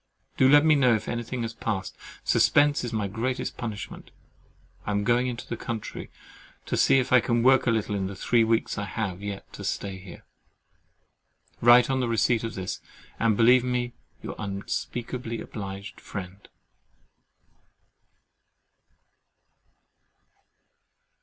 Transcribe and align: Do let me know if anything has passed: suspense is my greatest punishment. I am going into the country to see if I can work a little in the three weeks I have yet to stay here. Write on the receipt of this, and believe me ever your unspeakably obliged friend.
Do 0.35 0.49
let 0.49 0.65
me 0.65 0.73
know 0.73 0.95
if 0.95 1.07
anything 1.07 1.43
has 1.43 1.53
passed: 1.53 1.95
suspense 2.23 2.83
is 2.83 2.91
my 2.91 3.07
greatest 3.07 3.55
punishment. 3.55 4.09
I 4.83 4.89
am 4.89 5.03
going 5.03 5.27
into 5.27 5.45
the 5.47 5.55
country 5.55 6.09
to 6.65 6.75
see 6.75 6.97
if 6.97 7.13
I 7.13 7.19
can 7.19 7.43
work 7.43 7.67
a 7.67 7.69
little 7.69 7.93
in 7.93 8.07
the 8.07 8.15
three 8.15 8.43
weeks 8.43 8.79
I 8.79 8.85
have 8.85 9.21
yet 9.21 9.53
to 9.53 9.63
stay 9.63 9.97
here. 9.99 10.25
Write 11.61 11.91
on 11.91 11.99
the 11.99 12.07
receipt 12.09 12.43
of 12.43 12.55
this, 12.55 12.81
and 13.19 13.37
believe 13.37 13.63
me 13.63 13.93
ever 14.23 14.25
your 14.25 14.35
unspeakably 14.39 15.39
obliged 15.39 16.01
friend. 16.01 16.49